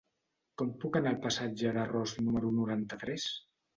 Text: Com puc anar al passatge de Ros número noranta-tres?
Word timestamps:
Com 0.61 0.69
puc 0.83 0.95
anar 0.99 1.11
al 1.11 1.21
passatge 1.27 1.73
de 1.77 1.85
Ros 1.91 2.17
número 2.25 2.51
noranta-tres? 2.59 3.29